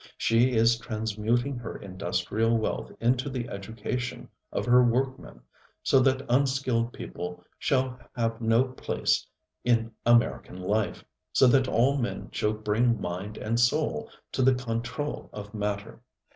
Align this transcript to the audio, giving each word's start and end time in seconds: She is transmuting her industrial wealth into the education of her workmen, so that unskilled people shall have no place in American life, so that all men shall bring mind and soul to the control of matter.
She 0.17 0.53
is 0.53 0.79
transmuting 0.79 1.59
her 1.59 1.77
industrial 1.77 2.57
wealth 2.57 2.91
into 2.99 3.29
the 3.29 3.47
education 3.49 4.29
of 4.51 4.65
her 4.65 4.83
workmen, 4.83 5.41
so 5.83 5.99
that 5.99 6.25
unskilled 6.27 6.91
people 6.91 7.43
shall 7.59 7.99
have 8.15 8.41
no 8.41 8.63
place 8.63 9.27
in 9.63 9.91
American 10.03 10.59
life, 10.59 11.05
so 11.33 11.45
that 11.45 11.67
all 11.67 11.99
men 11.99 12.29
shall 12.31 12.53
bring 12.53 12.99
mind 12.99 13.37
and 13.37 13.59
soul 13.59 14.09
to 14.31 14.41
the 14.41 14.55
control 14.55 15.29
of 15.31 15.53
matter. 15.53 16.01